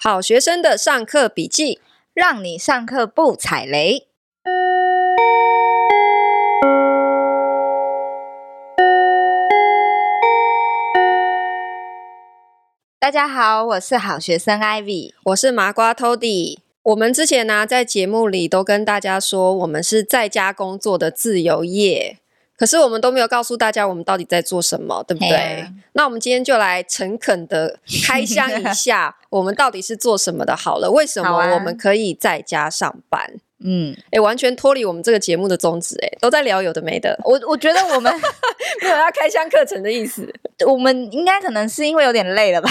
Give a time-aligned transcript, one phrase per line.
[0.00, 1.80] 好学生的上课笔记，
[2.14, 4.06] 让你上课不踩雷。
[13.00, 16.58] 大家好，我是好学生 Ivy，我是麻瓜 Tody。
[16.84, 22.18] 我们之前呢、啊，在节目里都跟大家说，我们是在家工作的自由业。
[22.58, 25.60] 可是我们都没有告诉大家我们到底在做什么，对不对？
[25.60, 30.56] 啊、那我们今天就来诚恳的开箱一下， 我们到底是做什么的。
[30.56, 33.34] 好了，为什么我们可以在家上班？
[33.64, 37.16] 嗯，哎，完全脱离我们这个节目的宗旨，哎，都在聊有的没的。
[37.22, 38.12] 我我觉得我们
[38.82, 40.28] 没有要开箱课程的意思，
[40.66, 42.68] 我们应该可能是因为有点累了吧？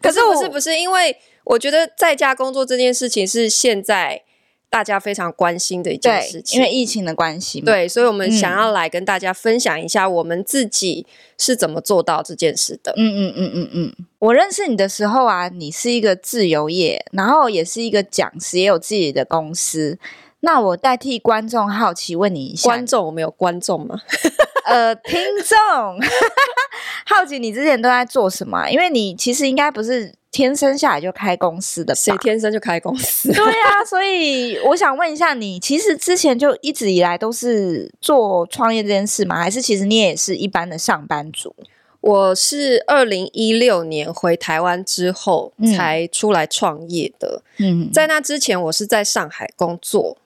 [0.00, 4.22] 可是不是不是，因为我觉得在家工作这件事情是现在。
[4.70, 7.66] 大家非常关心的一件事情，因为疫情的关系嘛。
[7.66, 11.06] 对，所以我们想要来跟大家分享一下我们自己
[11.38, 12.92] 是怎么做到这件事的。
[12.96, 13.94] 嗯嗯嗯嗯嗯。
[14.18, 19.98] 我认识你的时候啊，你是一个自由业，然后也是一个讲师，也有自己的公司。
[20.40, 24.00] 那我代替观众好奇问你一下，观众，我们有观众吗？
[24.64, 25.56] 呃，听众
[27.06, 28.68] 好奇你之前都在做什么？
[28.70, 30.12] 因为你其实应该不是。
[30.30, 33.32] 天生下来就开公司的，谁天生就开公司？
[33.32, 39.38] 对啊，所以我想问一下你，其实之前就一直以来都是做创业这件事吗？
[39.38, 41.56] 还是其实你也是一般的上班族？
[42.02, 47.42] 我是二零一六年回台湾之后才出来创业的。
[47.56, 50.18] 嗯，在那之前，我是在上海工作。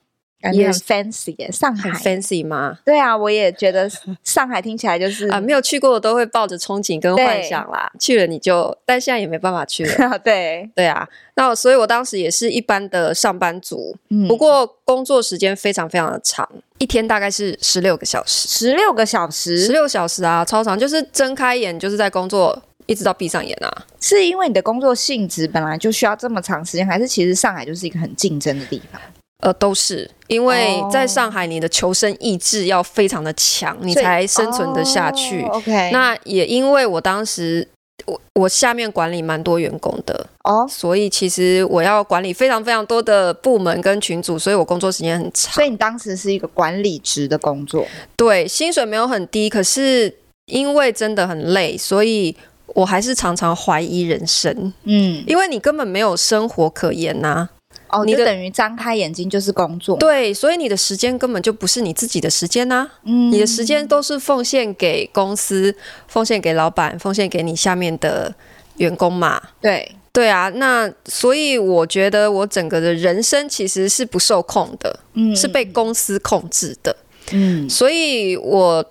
[0.51, 2.79] 也很 fancy 耶，上海 fancy 吗？
[2.83, 3.89] 对啊，我也觉得
[4.23, 7.91] 上海听起来就是啊，没有去过的都会抱着憧憬跟幻想啦。
[7.99, 10.19] 去了你就，但现在也没办法去了。
[10.19, 16.47] 对对啊，那所以我当时也是一般的上班族，嗯，不过工作时间非常非常的长，
[16.79, 23.85] 一天大概是十六个小时，十六个小时，十六小时啊，超长，就是睁开眼就是在工作，一直到闭上眼啊。
[24.01, 29.01] 是因为你的工作性质本来就需要这么长时间，还是其实上海就是一个很竞争的地方？
[29.43, 35.41] 呃，都是因为在上海，你的求生意志要非常的强，你才生存得下去。
[35.43, 37.67] 哦、OK，那也因为我当时
[38.05, 45.53] 我我下面管理蛮多员工的哦，所以其实我要管理非常非常多的部门跟群组，所以我工作时间很长。
[45.53, 50.15] 所以你当时是一个管理职的工作，对，薪水没有很低，可是
[50.45, 52.33] 因为真的很累，所以
[52.67, 54.73] 我还是常常怀疑人生。
[54.85, 57.49] 嗯，因为你根本没有生活可言呐、啊。
[57.93, 65.75] 哦，你等于张开眼睛就是工作，对，所以你的时间根本就不是你自己的时间呐、啊，嗯，你的时间都是奉献给公司，
[66.07, 68.33] 奉献给老板，奉献给你下面的
[68.77, 76.95] 员工嘛，对，对啊，那所以我觉得我整个的人生其实是不受控的，嗯，是被公司控制的，
[77.31, 78.83] 嗯，所以我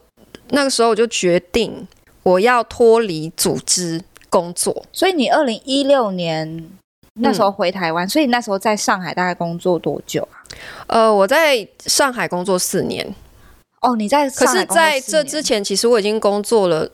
[0.51, 1.89] 那个时候我就决定
[2.23, 6.71] 我要脱离组织工作，所以你二零一六年。
[7.21, 10.41] 那时候回台湾，嗯，所以那时候在上海大概工作多久啊？
[10.87, 13.15] 呃，我在上海工作四年。
[13.83, 14.31] 哦，你在？
[14.31, 16.89] 可是在这之前，其实我已经工作了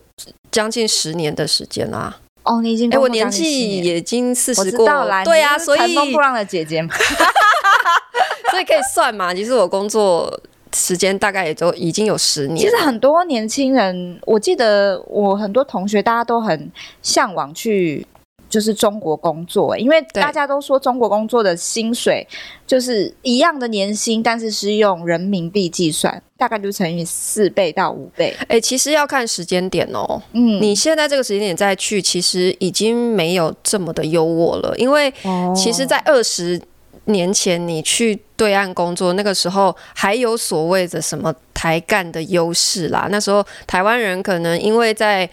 [0.50, 2.18] 将近十年的时间啦。
[2.42, 6.92] 哦，你已经哎，我年纪已经四十过了，对啊，所以乘风破浪的姐姐嘛，
[8.50, 9.32] 所以可以算嘛。
[9.32, 10.40] 其实我工作
[10.74, 12.58] 时间大概也都已经有十年。
[12.58, 18.04] 其实很多年轻人，我记得我很多同学，大家都很向往去。
[18.48, 22.26] 就是中国工作，因为大家都说中国工作的薪水
[22.66, 28.34] 就是一样的年薪，但是是用人民币计算，大概就乘以四倍到五倍。
[28.42, 30.20] 哎、欸，其实要看时间点哦。
[30.32, 35.12] 嗯，你现在这个时间点再去，其实已经没有这么的优渥了，因为
[35.54, 36.60] 其实，在二十
[37.04, 43.08] 年前你去对岸工作，那个时候还有所谓的什么台干的优势啦。
[43.10, 45.28] 那时候台湾人可能因为在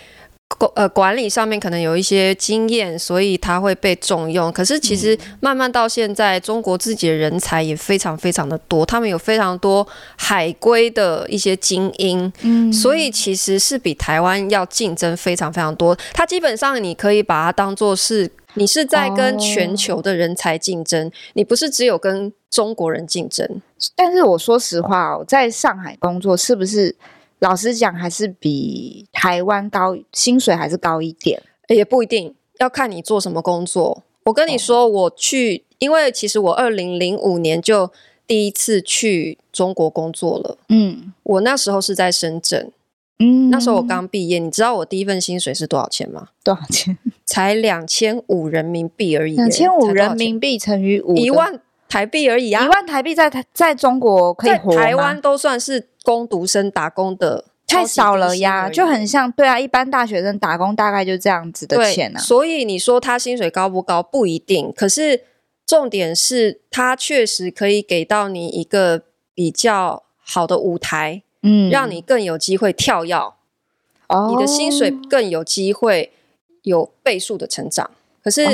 [0.76, 4.52] 呃，管理上面可能有一些经验，所以他会被重用。
[4.52, 9.86] 可是其实慢慢到现在，中国自己的人才也非常非常的多，他们有非常多
[10.16, 15.98] 海归的一些精英，嗯，所以其实是比台湾要竞争非常非常多。
[16.14, 23.62] 他基本上你可以把它当做是你是在跟全球的人才竞争，你不是只有跟中国人竞争。
[23.96, 26.96] 但是我说实话哦，在上海工作是不是？
[27.40, 34.04] 老实讲，还是比台湾高，薪水还是高一点，也不一定要看你做什么工作。
[34.24, 37.92] 我跟你说，我去，因为其实我二零零五年就
[38.26, 40.58] 第一次去中国工作了。
[40.70, 42.72] 嗯，我那时候是在深圳。
[43.20, 46.30] 嗯，那时候我刚毕业，你知道我第一份薪水是多少钱吗？
[46.44, 46.98] 多少钱？
[47.26, 49.36] 才两千五人民币而已。
[49.36, 52.66] 两千五人民币乘以五，一万台币而已啊！
[52.66, 54.76] 一万台币在台在中国可以？
[54.76, 55.90] 台湾都算是。
[56.06, 62.16] 工读生打工的太少了呀，就很像对啊，一般大学生打工大概就这样子的钱。
[62.20, 65.24] 所以你说他薪水高不高不一定，可是
[65.66, 69.02] 重点是他确实可以给到你一个
[69.34, 73.34] 比较好的舞台，嗯，让你更有机会跳跃，
[74.08, 76.12] 哦，你的薪水更有机会
[76.62, 77.90] 有倍数的成长。
[78.24, 78.46] 可是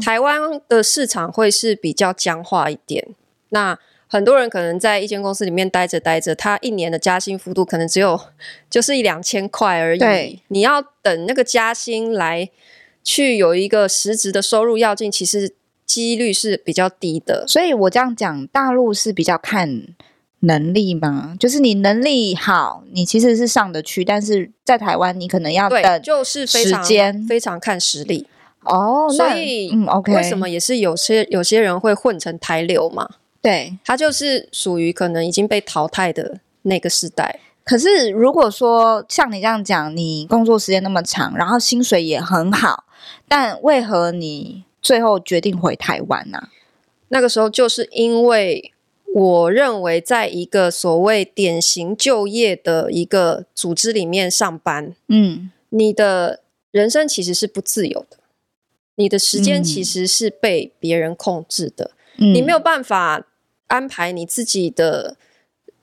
[0.00, 3.08] 台湾的市场会是比较僵化一点，
[3.48, 3.76] 那。
[4.12, 8.20] 很多人可能在一间公司里面待着待着，他一年的加薪幅度可能只有
[8.68, 9.98] 就是一两千块而已。
[9.98, 12.50] 对，你要等那个加薪来
[13.02, 15.54] 去有一个实质的收入要进，其实
[15.86, 17.46] 几率是比较低的。
[17.48, 19.86] 所以我这样讲，大陆是比较看
[20.40, 21.34] 能力嘛？
[21.40, 26.84] 就是你能力好，你其实是上得去，但是在台湾你可能要等，就是非常
[27.26, 28.26] 非常看实力
[28.60, 29.08] 哦。
[29.10, 33.08] 所以，嗯，OK，为什么也是有些有些人会混成台流嘛？
[33.42, 37.40] 对，他就是属于可能已经被淘汰的那个时代。
[37.64, 42.84] 可是如果说像你这样讲，你工作时间那么长，然后薪水也很好，
[43.28, 46.48] 但为何你最后决定回台湾呢？
[47.08, 48.72] 那个时候就是因为
[49.14, 56.40] 我认为，在一个所谓典型就业的一个组织里面上班，嗯，你的
[56.70, 58.18] 人生其实是不自由的，
[58.96, 63.26] 你的时间其实是被别人控制的，嗯，你没有办法。
[63.72, 65.16] 安排你自己的，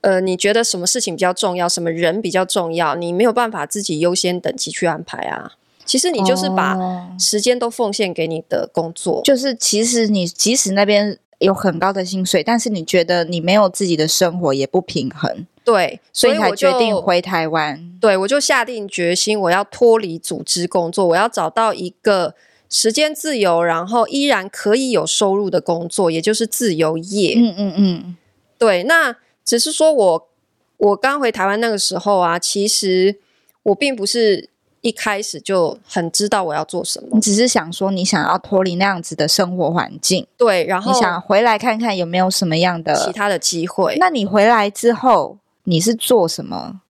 [0.02, 5.54] 呃，你觉得什么事情比较重要，什么人比较重要，你没有办法自己优先等级去安排啊。
[5.86, 6.78] 其实你就是把
[7.18, 17.92] 时间都奉献给你的工作，哦，就是其实你即使那边有很高的薪水，但是你觉得你没有自己的生活也不平衡，对，所以才决定回台湾。
[18.00, 22.36] 对，我就下定决心，我要脱离组织工作，我要找到一个。
[22.70, 27.36] 时间自由，然后依然可以有收入的工作，也就是自由业。
[27.36, 28.18] 嗯嗯嗯，
[28.58, 28.84] 对。
[28.84, 30.30] 那只是说我
[30.78, 33.18] 我刚回台湾那个时候啊，其实
[33.64, 34.50] 我并不是
[34.82, 37.10] 一开始就很知道我要做什么。
[37.14, 40.28] 你只是想说，你想要脱离那样子的生活环境。
[40.38, 43.98] 对，然后你想回来看看有没有什么样的其他的机会。
[44.00, 46.82] 那你回来之后，你是做什么？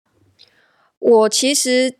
[0.98, 1.94] 我其实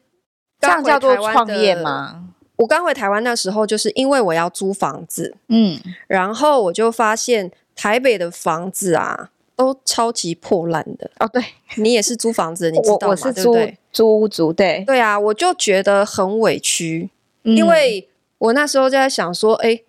[0.60, 2.24] 这样叫做创业吗？
[2.58, 11.10] 我刚回台湾那时候，就是因为我要租房子，嗯，然后我就发现台北的房子啊，都超级破烂的。
[11.20, 11.43] 哦，对，
[11.76, 12.99] 你也是租房子， 你知道吗？
[13.02, 17.10] 我，我是租对对租屋族，对，对啊，我就觉得很委屈，
[17.44, 18.08] 嗯，因为
[18.38, 19.81] 我那时候就在想说，哎，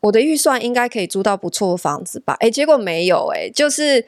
[0.00, 2.36] 我的预算应该可以租到不错的房子吧？
[2.40, 4.04] 哎，结果没有，哎，就是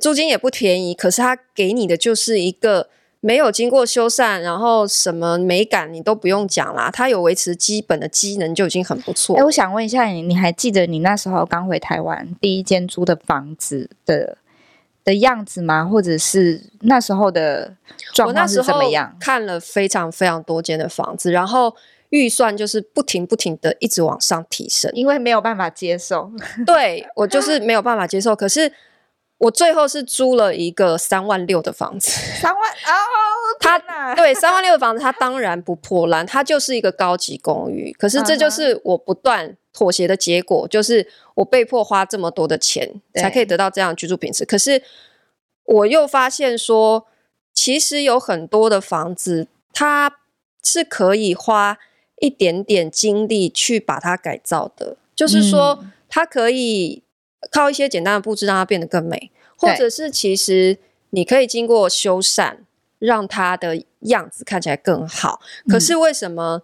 [0.00, 2.90] 租金也不便宜，可是他给你的就是一个。
[3.26, 9.36] 没有经过修缮，然后什么美感你都不用讲啦，它有维持基本的机能就已经很不错。
[9.36, 14.38] 哎，我想问一下你，你还记得你那时候刚回台湾第一间租的房子的
[15.04, 15.84] 的样子吗？
[15.84, 17.74] 或者是那时候的
[18.14, 19.16] 状况是怎么样？
[19.18, 21.74] 看了非常非常多间的房子，然后
[22.10, 26.30] 预算就是不停不停的一直往上提升，因为没有办法接受。
[26.64, 28.70] 对，我就是没有办法接受，可是。
[29.38, 32.10] 我最后是租了一个三万六的房子，
[32.40, 32.92] 三万哦，
[33.60, 37.94] 他对三万六的房子，它当然不破烂，它就是一个高级公寓。
[37.98, 44.46] 可是这就是我不断妥协的结果，就是我被迫花这么多的钱才可以得到这样的居住品质。
[44.46, 44.82] 可是
[45.64, 47.06] 我又发现说，
[47.52, 50.18] 其实有很多的房子，它
[50.62, 51.76] 是可以花
[52.20, 57.02] 一点点精力去把它改造的，就是说它可以。
[57.50, 60.78] 靠一些简单的布置让它变得更美，或者是其实
[61.10, 62.56] 你可以经过修缮，
[62.98, 65.40] 让它的样子看起来更好。
[65.68, 66.62] 可是为什么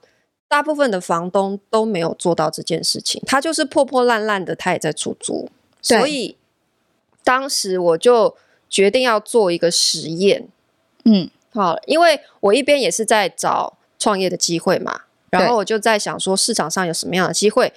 [0.48, 3.22] 大部分的房东都没有做到这件事情？
[3.26, 5.48] 它就是破破烂烂的，它也在出租。
[5.80, 6.36] 所以
[7.24, 8.36] 当时我就
[8.68, 10.48] 决定要做一个实验。
[11.04, 17.72] 嗯，好，因为我一边也是在找创业的机会嘛，然后我就在想说市场上有什么样的机会，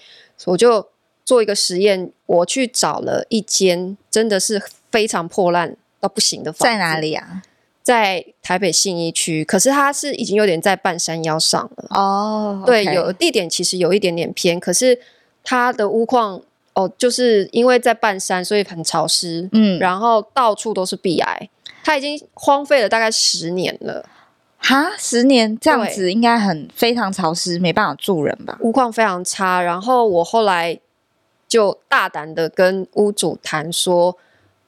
[0.46, 0.90] 我就。
[1.26, 6.64] 做一个实验，我去找了一间真的是非常破烂到不行的房子。
[6.64, 7.42] 在哪里啊？
[7.82, 11.88] 在台北信义区，可是它是已经有点在半山腰上了。
[11.90, 15.00] 哦，对，有地点其实有一点点偏，可是
[15.44, 16.42] 它的屋况
[16.74, 19.48] 哦，就是因为在半山，所以很潮湿。
[19.52, 21.50] 嗯，然后到处都是壁癌，
[21.84, 24.08] 它已经荒废了大概十年了。
[24.58, 28.58] 哈，十年这样子应该很非常潮湿，没办法住人吧？
[28.62, 29.62] 屋况非常差。
[29.62, 30.80] 然后我后来。
[31.56, 34.18] 就大胆的跟屋主谈说，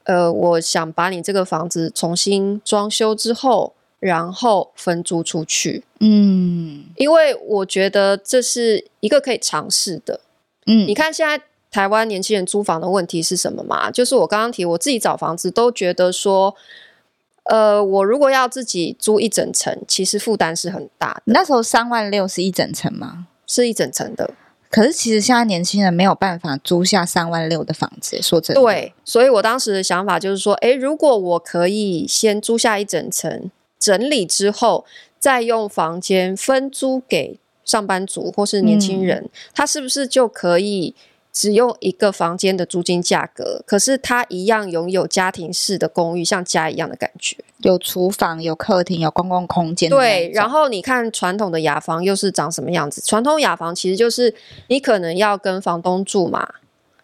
[0.04, 5.84] 呃，我想把你这个房子重新装修之后，然后分租出去。
[6.00, 10.20] 嗯，因为我觉得这是一个可以尝试的。
[10.64, 13.90] 嗯，你看现在台湾年轻人租房的问题是什么嘛？
[13.90, 16.54] 就是我刚刚提，我自己找房子都觉得说，
[17.42, 21.22] 呃，我如果要自己租一整层，其实负担是很大的。
[21.26, 23.26] 那时候三万六是一整层吗？
[23.46, 24.30] 是一整层的。
[24.70, 28.60] 可是其实现在年轻人没有办法租下三万六的房子，说真的。
[28.60, 34.84] 对，所以我当时的想法就是说，诶，如果我可以先租下一整层，整理之后
[35.18, 40.94] 再用房间分租给上班族或是年轻人，嗯、他是不是就可以？
[41.38, 49.88] 只用一个房间的租金价格，可是它一样拥有家庭式的公寓，像家一样的感觉，有厨房、有客厅、有公共空间。
[49.88, 53.00] 对，然后你看传统的雅房又是长什么样子？
[53.02, 54.34] 传统雅房其实就是
[54.66, 56.54] 你可能要跟房东住嘛。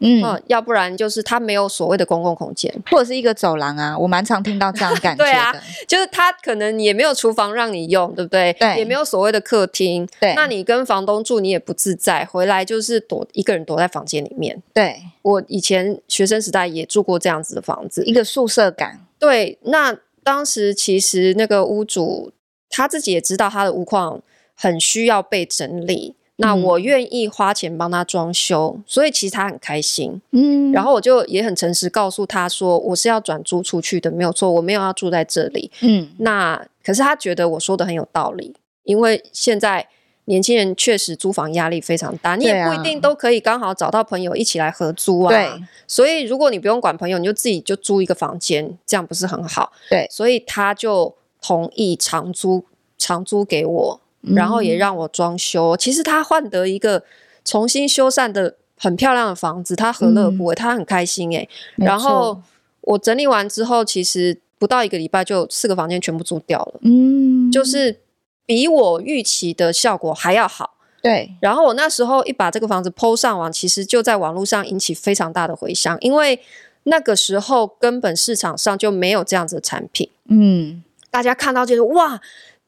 [0.00, 3.96] 嗯，嗯，要不然就是它没有所谓的公共空间，或者是一个走廊啊。
[3.96, 5.30] 我蛮常听到这样感 觉的。
[5.30, 5.54] 对啊，
[5.86, 8.52] 就是它可能也没有厨房让你用，对不对？
[8.54, 10.06] 对，也没有所谓的客厅。
[10.20, 14.62] 对，那你跟房东住，你也不自在，回来就是躲一个人躲在房间里面。
[14.72, 19.00] 对，我以前学生时代也住过这样子的房子，一个宿舍感。
[19.18, 22.32] 对，那当时其实那个屋主
[22.68, 24.20] 他自己也知道他的屋况
[24.54, 26.16] 很需要被整理。
[26.36, 30.20] 那我愿意花钱帮他装修，嗯，所以其实他很开心。
[30.32, 35.70] 嗯，然后我就也很诚实告诉他说，我是要转租出去的，没有错，我没有要住在这里。
[35.82, 39.86] 嗯，那可是他觉得我说的很有道理，因为现在
[40.24, 45.28] 年轻人确实租房压力非常大，你也不一定都可以刚好找到朋友一起来合租啊。
[45.28, 45.48] 对，
[45.86, 49.72] 所以如果你不用管朋友，你就自己就租一个房间，这样不是很好？
[49.88, 52.64] 对，所以他就同意长租
[52.98, 54.00] 长租给我。
[54.34, 57.02] 然后也让我装修，其实他换得一个
[57.44, 60.54] 重新修缮的很漂亮的房子，他何乐不为？
[60.54, 61.48] 他很开心诶。
[61.76, 62.40] 然后
[62.80, 68.00] 我整理完之后，其实不到一个礼拜就四个房间全部租掉了，嗯，就是
[68.46, 70.74] 比我预期的效果还要好。
[71.02, 71.30] 对。
[71.40, 76.40] 然后我那时候一把这个房子 PO 上网，其实就在网络上引起非常大的回响，因为
[76.84, 82.20] 那个时候根本市场上就没有这样子的产品，嗯，大家看到就是哇。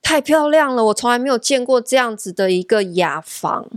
[0.07, 3.69] 太漂亮了，我从来没有见过这样子的一个雅房。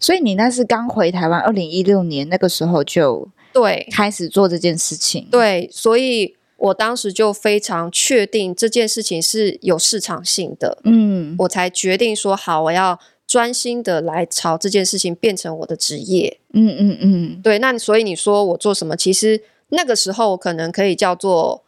[0.00, 5.28] 所以你那是刚回台湾，二零一六年那个时候就对开始做这件事情。
[5.30, 10.78] 对，所以我当时就非常确定这件事情是有市场性的。
[10.82, 16.40] 嗯，我才决定说好，我要专心的来朝这件事情变成我的职业。
[16.52, 17.60] 嗯嗯嗯，对。
[17.60, 18.96] 那所以你说我做什么？
[18.96, 21.62] 其实那个时候我可能可以叫做。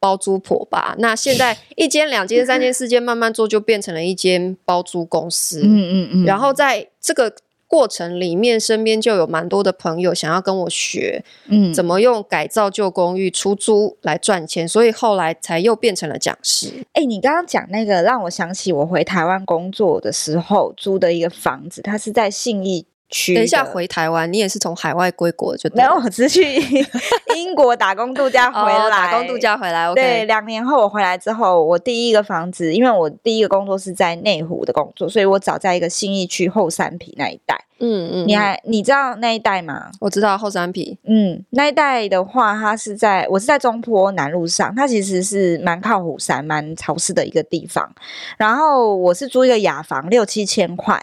[0.00, 5.60] 包租婆吧，那现在一间、两间、三间、四间，慢慢做就变成了一间包租公司。
[5.64, 6.24] 嗯嗯嗯。
[6.24, 7.34] 然后在这个
[7.66, 16.68] 过程里面，身边就有蛮多的朋友想要跟我学，嗯，怎么用改造旧公寓出租来赚钱，所以后来才又变成了讲师。
[16.92, 22.86] 哎、欸，你刚刚讲那个，让我想起我回台湾工作的时候租的一个房子，它是在信义。
[23.34, 25.70] 等一下回台湾，你也是从海外归国就？
[25.74, 26.56] 没有，我是去
[27.34, 29.88] 英国打工度假回来，哦、打工度假回来。
[29.88, 37.58] Okay、对，两年后我回来之后，我第一个房子，因为我第一个工作是在内湖的工作，所以我找在一个信义区后山皮那一带。
[37.80, 39.90] 嗯嗯，你还你知道那一带吗？
[40.00, 40.98] 我知道后山皮。
[41.04, 47.90] 嗯，那一带的话，它是在我是在中坡南路上，它其实是蛮靠虎山、蛮潮湿的一个地方。
[48.36, 51.00] 然后我是租一个雅房，六七千块。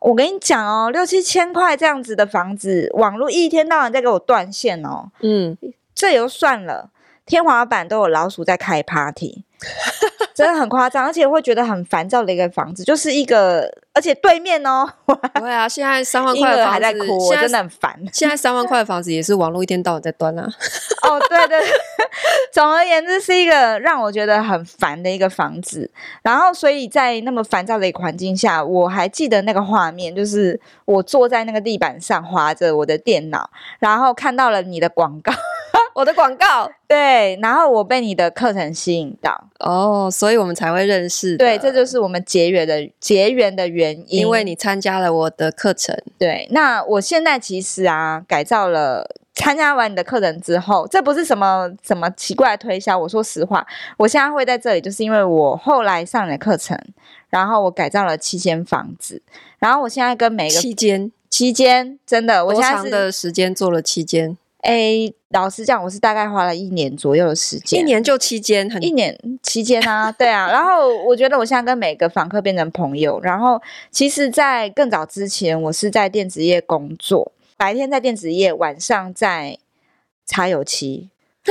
[0.00, 5.10] 我跟你讲哦，六七千块这样子的房子，网络一天到晚在给我断线哦。
[5.20, 5.56] 嗯，
[5.94, 6.90] 这也就算了，
[7.26, 9.44] 天花板都有老鼠在开 party。
[10.38, 14.88] 真的很夸张，而且会觉得很烦躁的一个房子，就是一个，而且对面哦，
[15.34, 17.98] 对啊，现在三万块的房子还在哭，我真的很烦。
[18.12, 20.48] 现在三万块的房子也是网络一天到晚在端啊。
[21.02, 21.58] 哦，对对，
[22.52, 25.90] 总而言之是一个让我觉得很烦的一个房子。
[26.22, 35.32] 然后，所以在那么烦躁的一个环境下，我还记得那个画面，就是我坐在那个地板上划着我的电脑，然后看到了你的广告。
[35.98, 41.36] 我的广告，对，然后我被你的课程吸引到，哦，所以我们才会认识。
[41.36, 46.00] 对，这就是我们结缘的结缘的原因，因为你参加了我的课程。
[46.16, 52.96] 对，那我现在其实啊，改造了，参加完你的课程之后，这不是什么什么奇怪的推销。
[52.96, 56.78] 我说实话，我现在会在这里，就是因为我后来上了课程，
[57.28, 59.20] 然后我改造了七间房子，
[59.58, 64.36] 然后我现在跟每个七间七间真的，我现在的时间做了七间。
[64.68, 70.46] 诶，老实讲，我是大概花了一年左右的时间，一年就期间，很一年期间啊，对啊。
[70.50, 73.18] 然后我觉得我现在跟每个访客变成朋友。
[73.22, 73.58] 然后
[73.90, 79.56] 其实，在更早之前，我是在电子业工作，白天在电子业，晚上在
[80.26, 81.08] 擦油漆。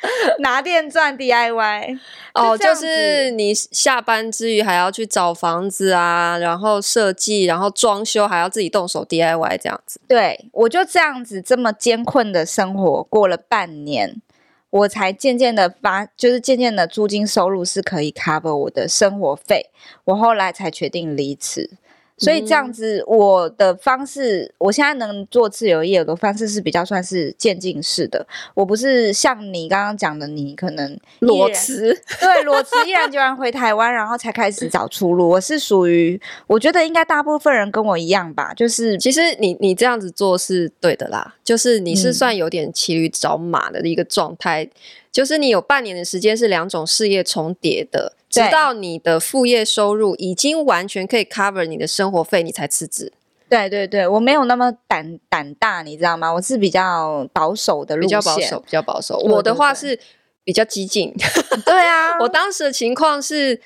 [0.38, 1.98] 拿电钻 DIY
[2.34, 10.00] 哦，就是你下班之余还要去找房子啊，然后设计，然后装修，还要自己动手 DIY 这样子。
[10.06, 14.22] 对，我就这样子这么艰困的生活过了半年，
[14.70, 19.70] 我才渐渐的发，就是渐渐的租金收入是可以 cover 我的生活费，
[20.04, 21.70] 我后来才决定离职。
[22.18, 28.26] 所以这样子，我的方式，我现在能做自由业的方式是比较算是渐进式的。
[28.54, 35.28] 我不是像你刚刚讲的，你可能裸辞，对，裸辞毅然决然回台湾，然后才开始找出路。
[35.28, 44.64] 我是属于，我觉得应该大部分人跟我一样吧，就是其实你你这样子做是对的啦，就是你是算有点骑驴找马的一个状态。
[44.64, 44.70] 嗯
[45.10, 53.12] 就是你有半年的时间是两种事业重叠的，直到你的副业收入已经完全可以 cover 你的生活费，你才辞职。
[53.48, 56.32] 对对对，我没有那么胆胆大，你知道吗？
[56.32, 59.18] 我是比较保守的路线，比较保守，比较保守。
[59.18, 59.98] 我的话是
[60.44, 61.14] 比较激进。
[61.64, 63.60] 对啊， 我当时的情况是，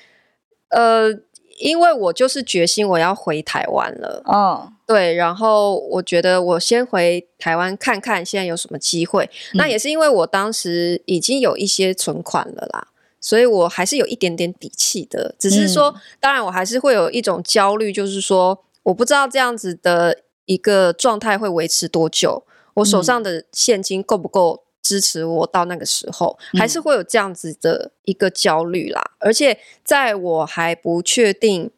[0.69, 1.19] 呃。
[1.59, 9.29] 因为我就是决心我要回台湾了，哦，对，然后我觉得我先回台湾看看现在有什么机会。
[9.53, 9.57] 嗯。
[9.57, 12.87] 那也是因为我当时已经有一些存款了啦，
[13.23, 15.33] 所以我还是有一点点底气的。
[15.39, 22.43] 只是说，嗯，当然我还是会有一种焦虑，就是说我不知道这样子的一个状态会维持多久，
[22.75, 24.61] 我手上的现金够不够。
[24.83, 29.01] 支持我到那个时候，还是会有这样子的一个焦虑啦。
[29.13, 29.15] 嗯。
[29.19, 31.71] 而且在我还不确定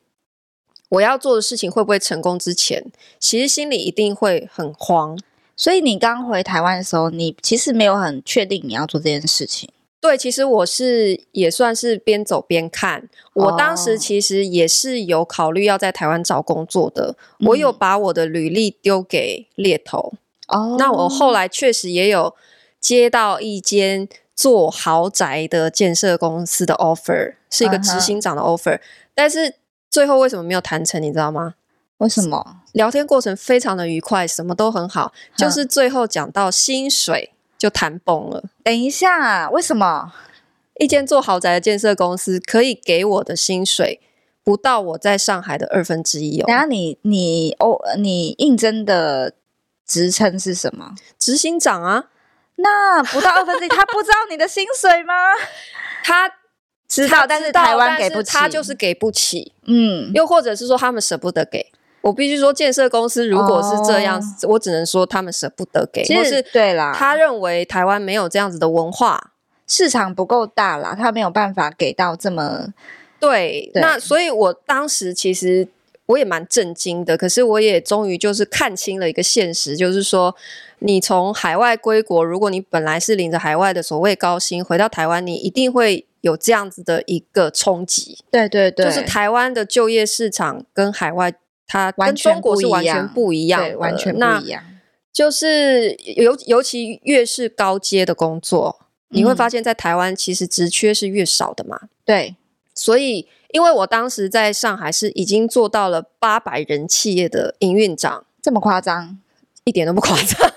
[0.89, 2.83] 我要做的事情会不会成功之前，
[3.19, 5.19] 其实心里一定会很慌。
[5.55, 9.69] 所以你刚回台湾的时候，你其实没有很确定你要做这件事情。
[10.05, 13.09] 对，其实我是也算是边走边看。
[13.33, 17.15] 我当时其实也是有考虑要在台湾找工作的。
[17.39, 17.47] 哦。
[17.47, 20.13] 我有把我的履历丢给猎头。
[20.47, 22.35] 哦，那我后来确实也有。
[22.77, 28.79] 接到一间做豪宅的建设公司的 offer，是一个执行长的 offer，uh-huh.
[29.15, 29.55] 但是
[29.89, 31.01] 最后为什么没有谈成？
[31.01, 31.55] 你知道吗？
[31.97, 32.57] 为什么？
[32.73, 38.43] 聊天过程非常的愉快，什么都很好就是最后讲到薪水就谈崩了。
[38.63, 40.13] 等一下，为什么？
[40.77, 44.01] 一间做豪宅的建设公司可以给我的薪水
[44.43, 46.45] 不到我在上海的二分之一哦。
[46.47, 49.33] 等下你你哦，你应征的
[49.87, 50.93] 职称是什么？
[51.17, 52.09] 执行长啊。
[52.57, 55.13] 那不到二分之一，他不知道你的薪水吗？
[56.03, 56.29] 他
[56.87, 59.53] 知道，但是台湾给不起，他就是给不起。
[59.63, 61.71] 嗯，又或者是说他们舍不得给。
[62.05, 66.03] 我必须说，建设公司如果是这样我只能说他们舍不得给。
[66.03, 69.31] 其实对啦，他认为台湾没有这样子的文化，
[69.67, 72.67] 市场不够大啦，他没有办法给到这么
[73.19, 73.71] 对。
[73.73, 75.67] 对，那所以我当时其实。
[76.07, 80.35] 我也蛮震惊的，可是我也终于就是看清了一个现实，就是说，
[80.77, 88.19] 你从海外归国，如果你本来是领着海外的所谓高薪，回到台湾，你一定会有这样子的一个冲击。
[88.29, 91.33] 对对对，就是台湾的就业市场跟海外，
[91.67, 94.63] 它跟中国是完全不一样，对，完全不一样。
[95.11, 101.81] 就是尤尤其越是高阶的工作，嗯，你会发现在台湾其实职缺是越少的嘛。
[102.03, 102.35] 对，
[102.73, 103.27] 所以。
[103.51, 109.17] 因为我当时在上海是已经做到了八百人企业的营运长，这么夸张？
[109.63, 110.51] 一点都不夸张。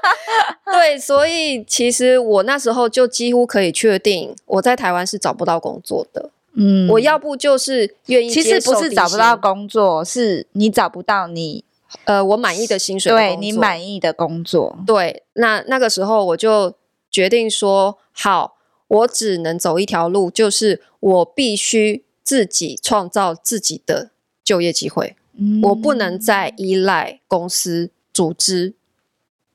[0.72, 6.30] 对，所以其实我那时候就几乎可以确定，我在台湾是找不到工作的。
[6.54, 11.64] 嗯，我要不就是愿意，其实不是找不到工作，是你找不到你
[12.04, 14.78] 呃我满意的薪水的，对你满意的工作。
[14.86, 16.74] 对，那那个时候我就
[17.10, 18.56] 决定说，好，
[18.88, 22.04] 我只能走一条路，就是我必须。
[22.22, 24.10] 自己创造自己的
[24.44, 28.74] 就业机会，嗯，我不能再依赖公司组织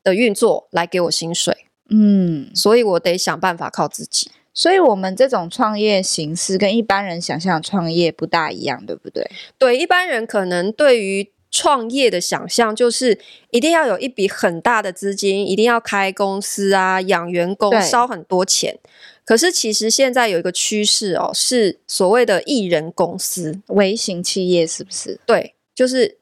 [0.02, 4.30] 的运作来给我薪水，嗯，所以我得想办法靠自己。
[4.56, 9.30] 所以，我们这种创业形式跟一般人想象的创业不大一样，对不对？
[9.58, 13.18] 对，一般人可能对于创业的想象就是
[13.50, 18.78] 一定要有一笔很大的资金，一定要开公司啊，养员工，烧很多钱。
[19.26, 25.20] 可是，其实现在有一个趋势哦，是所谓的艺人公司、微型企业，是不是？
[25.26, 26.16] 对，就是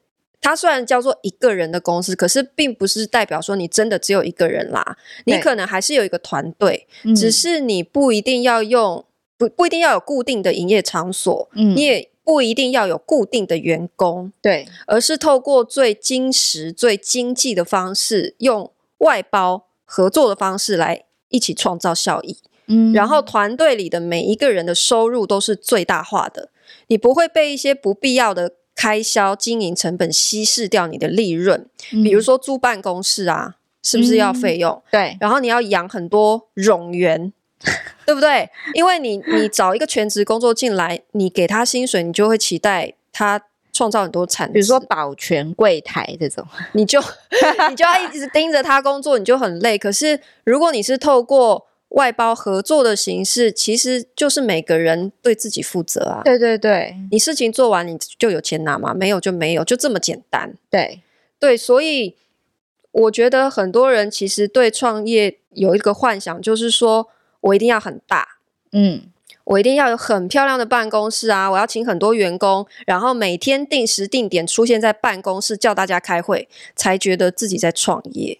[0.45, 9.03] 它虽然叫做一个人的公司，可是并不是代表说你真的只有一个人啦，你可能还是有一个团队，只是你不一定要用
[9.39, 22.37] 不不一定要有固定的营业场所，嗯，你也不一定要有固定的员工，对，而是透过最精实、最经济的方式，用外包合作的方式来一起创造效益。
[22.67, 26.49] 嗯，然后团队里的每一个人的收入都是最大化的，
[26.85, 31.65] 你不会被一些不必要的开销、经营成本稀释掉你的利润。
[31.93, 32.03] 嗯。
[32.03, 34.71] 比如说租办公室啊，是不是要费用？
[34.73, 35.17] 嗯，对。
[35.19, 37.31] 然后你要养很多冗员，
[38.05, 38.49] 对不对？
[38.73, 44.53] 因为你你找一个全职工作进来，你给他薪水，你就会期待他创造很多产值。
[44.53, 46.99] 比如说保全柜台这种，你就
[47.69, 49.77] 你就要一直盯着他工作，你就很累。
[49.77, 56.21] 可是如果你是透过外包合作的形式，其实就是每个人对自己负责啊。
[56.25, 60.53] 对对对，你事情做完，你就有钱拿嘛，没有就没有，就这么简单。
[60.69, 61.01] 对
[61.39, 62.17] 对，所以
[62.91, 67.07] 我觉得很多人其实对创业有一个幻想，就是说
[67.39, 68.39] 我一定要很大，
[68.73, 69.03] 嗯，
[69.45, 78.39] 我一定要有很漂亮的办公室啊，我要请很多员工，然后每天定时定点出现在办公室叫大家开会，才觉得自己在创业。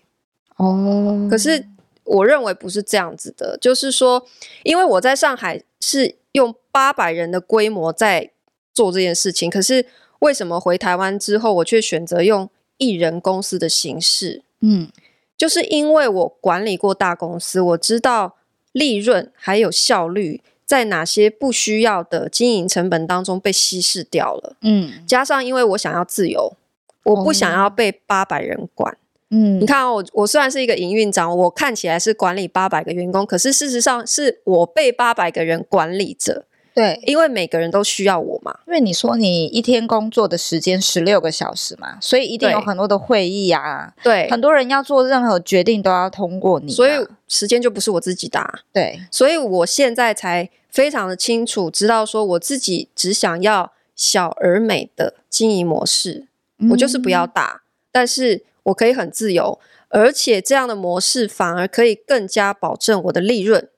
[0.58, 1.68] 哦，可是。
[2.06, 4.26] 我认为不是这样子的，就是说，
[4.64, 8.32] 因为我在上海是用八百人的规模在
[8.74, 9.86] 做这件事情，可是
[10.20, 14.44] 为什么回台湾之后，我却选择用一人公司的形式？
[14.62, 14.90] 嗯，
[15.38, 18.36] 就是因为我管理过大公司，我知道
[18.72, 24.56] 利润还有效率在哪些不需要的经营成本当中被稀释掉了。
[24.62, 26.56] 嗯，加上因为我想要自由，
[27.04, 28.98] 我不想要被八百人管。
[29.26, 36.46] 哦嗯，你看啊，我我虽然是一个营运长，我看起来是管理八百个员工，可是事实上是我被八百个人管理着。
[36.76, 38.60] 对，因为每个人都需要我嘛。
[38.68, 43.94] 因为你说你一天工作的时间十六个小时嘛，所以一定有很多的会议啊。
[44.04, 46.92] 对，很多人要做任何决定都要通过你啊，所以
[47.30, 48.60] 时间就不是我自己的啊。
[48.74, 56.28] 对，所以我现在才非常的清楚，知道说我自己只想要小而美的经营模式，
[56.60, 59.60] 嗯，我就是不要大，但是我可以很自由。
[59.90, 63.70] 而且这样的模式反而可以更加保证我的利润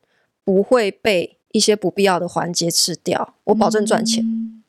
[0.44, 4.24] 不会被一些不必要的环节吃掉，我保证赚钱。
[4.24, 4.64] 嗯、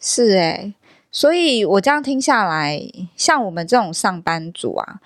[0.00, 0.74] 是诶、欸，
[1.10, 2.80] 所以我这样听下来，
[3.16, 5.00] 像我们这种上班族啊。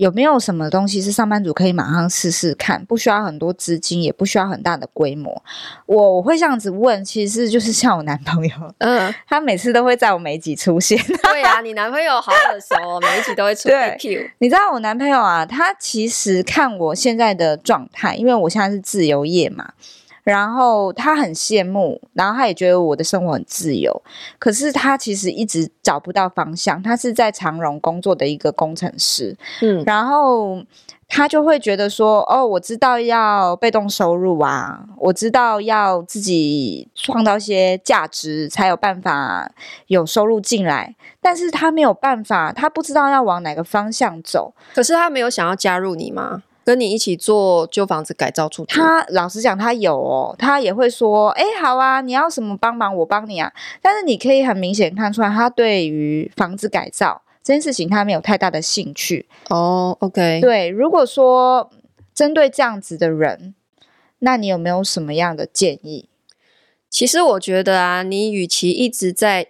[0.00, 2.82] 有没有什么东西是上班族可以马上试试看？
[2.86, 5.42] 不需要很多资金，也不需要很大的规模。
[5.84, 10.98] 我我会这样子问，其实就是像我男朋友，嗯，他每次都会在我每一集出现。
[11.22, 13.98] 对啊，你男朋友好耳熟哦，每一集都会出现。
[14.00, 19.74] 对，你知道我男朋友啊，他其实看我现在的状态，因为我现在是自由业嘛。
[20.22, 24.02] 然后他很羡慕，然后他也觉得我的生活很自由，
[24.38, 26.82] 可是他其实一直找不到方向。
[26.82, 30.62] 他是在长荣工作的一个工程师，嗯，然后
[31.08, 39.50] 他就会觉得说：“哦，我知道要被动收入啊，我知道要自己创造一些价值，才有办法
[39.88, 44.54] 有收入进来。”但是他没有办法，他不知道要往哪个方向走。
[44.74, 46.42] 可是他没有想要加入你吗？
[46.64, 53.52] 跟你一起做旧房子改造出去，他老实讲，他有哦，他也会说，哎，好啊，你要什么帮忙，我帮你啊。
[53.82, 59.26] 但是你可以很明显看出来，他对于房子改造这件事情，他没有太大的兴趣。
[59.48, 61.70] 哦，OK，对，如果说
[62.14, 63.54] 针对这样子的人，
[64.20, 66.08] 那你有没有什么样的建议？
[66.90, 69.48] 其实我觉得啊，你与其一直在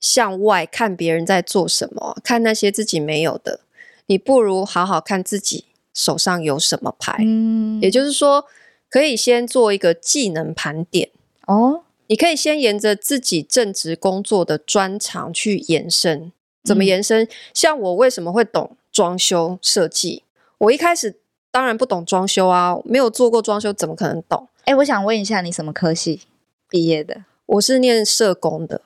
[0.00, 3.60] 向外看别人在做什么，看那些自己没有的，
[4.06, 5.66] 你不如好好看自己。
[5.98, 7.16] 手上有什么牌？
[7.18, 8.44] 嗯，也就是说，
[8.88, 11.10] 可以先做一个技能盘点
[11.48, 11.82] 哦。
[12.06, 16.30] 你可以先沿着自己正职工作的专长去延伸。
[16.62, 17.24] 怎么延伸？
[17.24, 20.22] 嗯，像我为什么会懂装修设计？
[20.58, 21.16] 我一开始
[21.50, 24.48] 当然不懂装修啊，没有做过装修，怎么可能懂？
[24.66, 26.22] 哎，我想问一下，你什么科系
[26.70, 27.24] 毕业的？
[27.46, 28.82] 我是念社工的。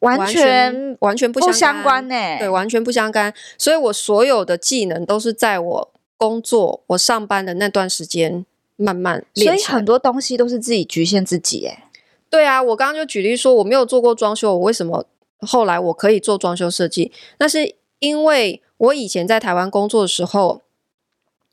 [0.00, 3.32] 完全完全不相关呢、欸，对，完全不相干。
[3.56, 5.93] 所以我所有的技能都是在我。
[6.16, 8.44] 工作，我上班的那段时间
[8.76, 11.66] 慢慢练，所以很多东西都是自己局限自己。
[11.66, 11.88] 哎，
[12.30, 15.04] 对啊，我刚刚就举例说，我没有做过装修，我为什么
[15.40, 17.12] 后来我可以做装修设计？
[17.38, 20.62] 那是因为我以前在台湾工作的时候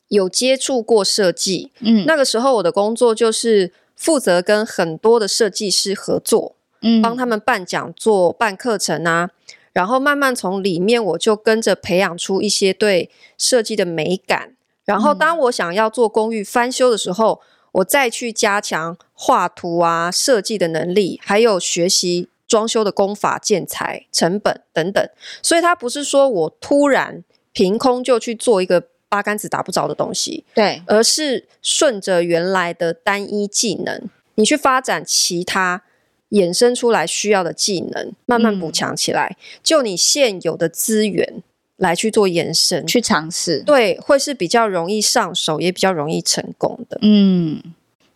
[0.08, 9.30] 有接触过设计，嗯，那个时候我的工作就是负责跟很多的设计师合作，嗯，帮他们办讲座、办课程啊。
[9.73, 14.55] 然后慢慢从里面，我就跟着培养出一些对设计的美感。
[14.84, 25.07] 然后当我想要做公寓翻修的时候，嗯、我再去加强画图啊、设计的能力，还有学习装修的工法、建材、成本等等。
[25.41, 35.84] 所以它不是说我突然凭空就去做一个八竿子打不着的东西，对，而是顺着原来的单一技能，你去发展其他。
[36.32, 41.44] 衍生出来需要的技能，慢慢补强起来，嗯，就你现有的资源
[41.76, 46.98] 来去做延伸，去尝试，对，会是比较容易上手，也比较容易成功的。
[47.02, 47.62] 嗯，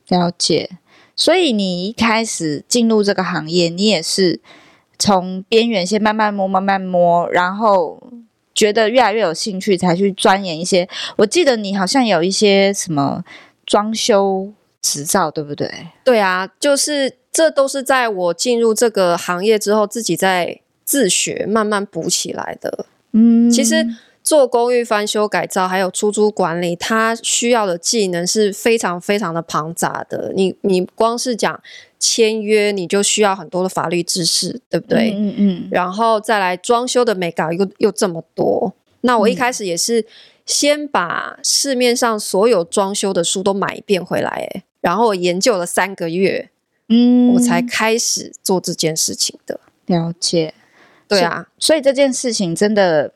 [0.08, 0.69] 了解。
[1.13, 4.39] 所以你一开始进入这个行业，你也是
[4.97, 8.01] 从边缘先慢慢摸，慢慢摸，然后
[8.54, 10.88] 觉得越来越有兴趣，才去钻研一些。
[11.17, 13.23] 我记得你好像有一些什么
[13.65, 15.69] 装修执照，对不对？
[16.06, 17.17] 对啊，就是。
[17.35, 22.85] 这都是在我进入这个行业之后，自己在自学慢慢补起来的。
[23.11, 23.85] 嗯，其实
[24.23, 30.31] 做公寓翻修改造，还有出租管理，它需要的技能是非常非常的庞杂的。
[30.33, 31.61] 你你光是讲
[31.99, 35.11] 签约，你就需要很多的法律知识，对不对？
[35.13, 35.67] 嗯嗯。
[35.69, 40.05] 然后再来装修的美感又又这么多，那我一开始也是
[40.45, 46.49] 先把市面上所有装修的书都买一遍回来，诶，然后我研究了三个月，
[46.89, 49.59] 嗯，我才开始做这件事情的。
[49.85, 50.53] 了解，
[51.07, 53.11] 对啊，所以这件事情真的。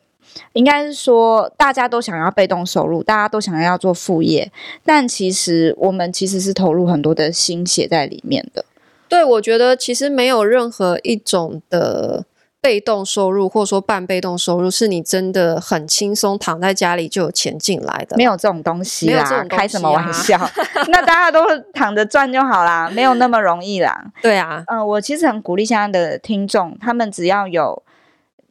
[0.52, 4.52] 应该是说，大家都想要被动收入，大家都想要做副业，
[4.84, 8.64] 但其实我们其实是投入很多的心血在里面的。
[9.08, 12.24] 对，我觉得其实没有任何一种的
[12.60, 18.16] 被动收入，或者说半被动收入，是你真的很轻松躺在家里就有钱进来的。
[18.16, 20.50] 没有这种东西啦，没有这种东西啊，开什么玩笑？
[20.88, 24.04] 那大家都躺着赚就好啦，没有那么容易啦。
[24.22, 27.82] 对啊，嗯，我其实很鼓励现在的听众，他们只要有。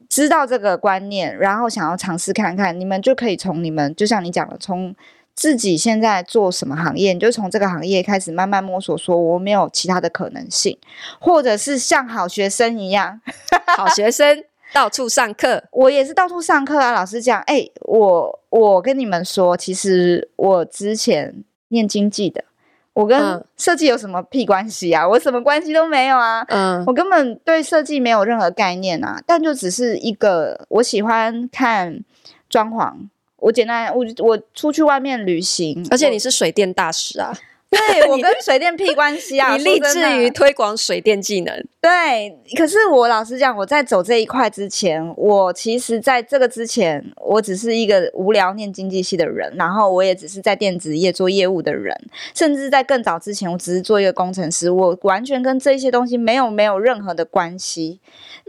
[0.10, 4.95] 知道这个观念，然后想要尝试看看，你们就可以从你们，就像你讲的，从
[5.39, 10.78] 自己现在做什么行业，你就从这个行业开始慢慢摸索，说我没有其他的可能性，
[11.17, 13.21] 或者是像好学生一样，
[13.78, 16.91] 好学生到处上课，我也是到处上课啊。
[16.91, 22.43] 老师讲，哎、欸，我我跟你们说，其实我之前念经济的。
[22.91, 25.08] 我跟设计有什么屁关系啊？
[25.08, 26.43] 我什么关系都没有啊！
[26.49, 29.23] 嗯，我根本对设计没有任何概念啊。
[29.25, 32.04] 但就只是一个，我喜欢看
[32.49, 32.93] 装潢。
[33.39, 37.34] 我简单，我我出去外面旅行，而且你是水电大使啊。
[37.69, 39.54] 对，我跟水电屁关系啊！
[39.56, 41.54] 你立志于推广水电技能。
[41.80, 51.95] 对，可是我老实讲，我在走这一块之前，我其实在这个之前，我只是一个无聊念经济系的人，然后我也只是在电子业做业务的人，
[52.34, 57.99] 甚至在更早之前，我只是做一个工程师，我完全跟这些东西没有没有任何的关系。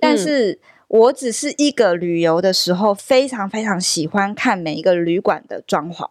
[0.00, 0.58] 但是
[0.90, 6.08] 我只是一个旅游的时候，非常非常喜欢看每一个旅馆的装潢，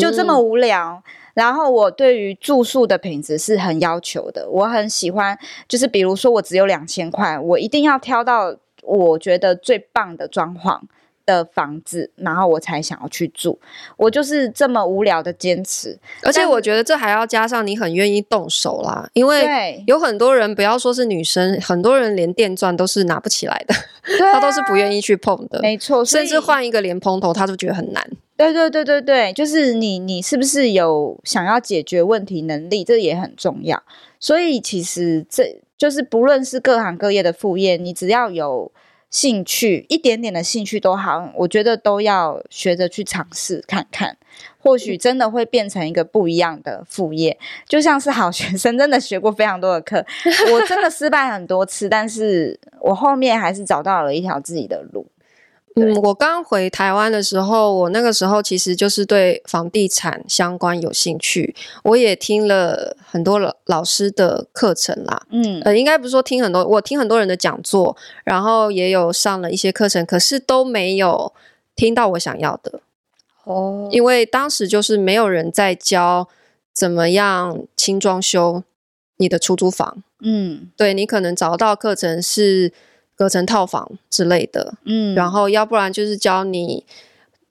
[0.00, 1.02] 就这么无聊。
[1.06, 10.80] 嗯然后我对于住宿的品质是很要求的，我很喜欢，就是比如说我只有两千块，我一定要挑到我觉得最棒的装潢
[11.26, 13.58] 的房子，然后我才想要去住。
[13.96, 23.74] 我就是这么无聊的坚持，而且我觉得这还要加上你很愿意动手啦，因为有很多人不要说是女生，很多人连电钻都是拿不起来的，
[24.32, 28.04] 他都是不愿意去碰的，没错，甚至换一个莲蓬头，他都觉得很难。
[28.36, 32.82] 对对对对对，就是你，你是不是有想要解决问题能力？
[32.82, 33.80] 这也很重要。
[34.18, 38.72] 所以其实这就是不论是各行各业的副业，你只要有
[39.14, 44.16] 兴趣，一点点的兴趣都好，我觉得都要学着去尝试看看，
[44.58, 47.38] 或许真的会变成一个不一样的副业。
[47.68, 50.04] 就像是好学生，真的学过非常多的课，
[50.52, 55.06] 我真的失败很多次，但是我后面还是找到了一条自己的路。
[55.76, 65.26] 嗯，我刚回台湾的时候，我那个时候其实就是对房地产相关有兴趣，我也听了很多老老师的课程啦。
[65.30, 71.32] 嗯，呃，应该不是说听很多，我听很多人的讲座，然后也有上了一些课程，可是都没有
[71.74, 72.80] 听到我想要的。
[73.42, 76.28] 哦，因为当时就是没有人在教
[76.72, 78.62] 怎么样轻装修
[79.16, 80.04] 你的出租房。
[80.20, 82.72] 嗯，对，你可能找到课程是。
[83.16, 86.84] 隔层套房之类的，嗯，然后要不然就是教你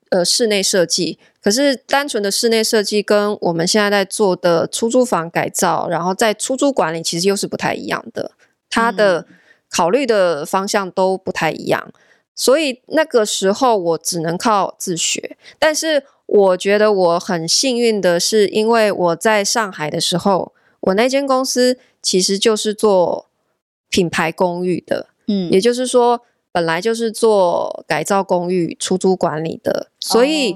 [0.10, 8.32] 呃室内设计，可是单纯的室内设计跟我们现在在做的出租房改造，然后在出租管理其实又是不太一样的，
[8.70, 9.26] 它的
[9.70, 11.92] 考虑的方向都不太一样，
[12.36, 15.38] 所以那个时候我只能靠自学。
[15.58, 23.28] 但是我觉得我很幸运的是，因为我在上海的时候，我那间公司其实就是做
[23.90, 25.08] 品牌公寓的。
[25.28, 30.54] 嗯，也就是说，本来就是做改造公寓出租管理的，所以，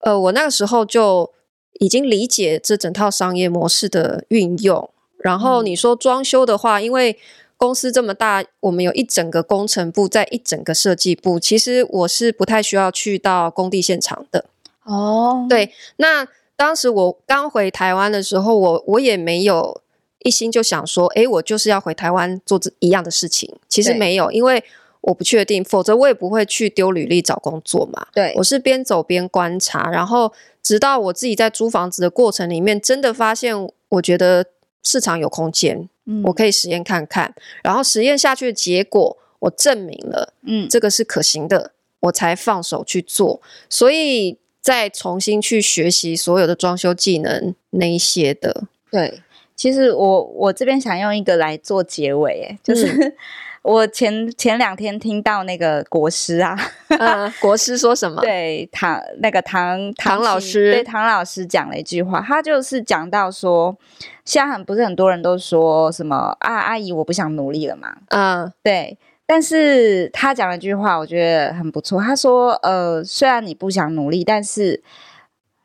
[0.00, 1.32] 哦、呃，我那个时候就
[1.80, 4.88] 已经理解这整套商业模式的运用。
[5.18, 7.18] 然后你说装修的话，因为
[7.56, 14.44] 公司这么大，我们有一整个工程部，在一整个设计部，其实我是不太需要去到工地现场的。
[14.84, 19.80] 哦，对，那当时我刚回台湾的时候，我我也没有。
[20.24, 23.54] 一心就想说，诶，我就是要回台湾做这一样的事情。
[23.68, 24.64] 其实没有，因为
[25.02, 28.06] 我不确定，否则我也不会去丢履历找工作嘛。
[28.14, 30.32] 对，我是边走边观察，然后
[30.62, 33.54] 直到我自己在租房子的过程里面，真的发现，
[33.90, 34.46] 我觉得
[34.82, 37.34] 市场有空间，嗯，我可以实验看看。
[37.62, 43.42] 然后实验下去的结果，我证明了，嗯，这个是可行的，我才放手去做。
[43.68, 49.20] 所以再重新去学习所有的装修技能那一些的，对。
[49.56, 53.12] 其实我我这边想用一个来做结尾，哎，就是、嗯、
[53.62, 56.56] 我前前两天听到那个国师啊，
[56.88, 58.20] 嗯，国师说什么？
[58.22, 63.76] 对，唐那个唐唐老师，对唐老师讲了一句话，他就是讲到说，
[64.24, 68.98] 现在很不是很多人都说什么啊，阿姨我不想努力了嘛，嗯，对。
[69.26, 71.98] 但是他讲了一句话，我觉得很不错。
[71.98, 74.82] 他说：“呃，虽然你不想努力，但是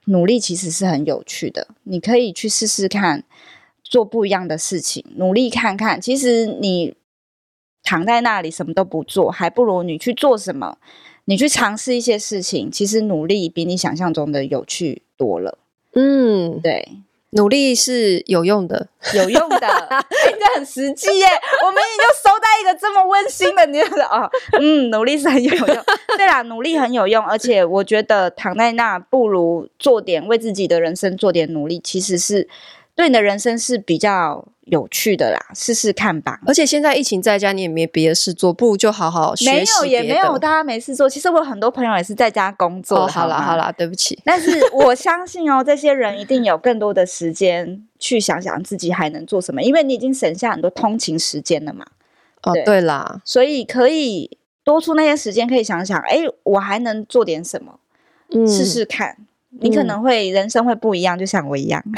[0.05, 1.67] 努力其实是很有趣的。
[1.83, 3.25] 你可以去试试看，
[3.89, 5.99] 做不一样的事情，努力看看。
[5.99, 6.95] 其实你
[7.83, 10.77] 躺在那里什么都不做，还不如你去做什么。
[11.25, 15.57] 你去尝试一些事情，其实努力比你想象中的有趣多了。”
[15.93, 16.87] 嗯，对。
[17.31, 21.27] 努力是有用的，有用的， 真、欸、的很实际耶。
[21.63, 24.27] 我们也就收到一个这么温馨的，你说哦，
[24.59, 25.67] 嗯，努力是很有用。
[26.17, 32.49] 对啦，努力很有用，而且我觉得躺在那不如做点为自己的人生做点努力，其实是
[32.99, 34.45] 对你的人生是比较。
[34.69, 36.39] 有趣的啦，试试看吧。
[36.45, 39.51] 而且现在疫情在家，你也没别的事做，不如就好好学习。
[39.51, 41.09] 没有也没有，大家没事做。
[41.09, 43.05] 其实我很多朋友也是在家工作。
[43.05, 44.19] 哦，好啦好啦，对不起。
[44.23, 51.83] 但是我相信哦，这些人一定有更多的时间去想想自己还能做什么，因为你已经省下很多通勤时间了嘛。
[52.43, 57.79] 哦，对，啦，所以可以多出那些时间，可以想想，哎，我还能做点什么？
[58.35, 59.17] 嗯，试试看，
[59.61, 61.83] 你可能会、嗯、人生会不一样，就像我一样。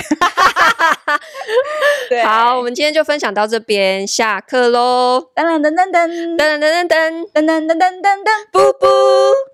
[2.09, 5.29] 对好，我们今天就分享到这边，下课喽！
[5.35, 9.50] 噔噔噔噔噔噔噔噔噔噔噔噔噔噔，噔，布布。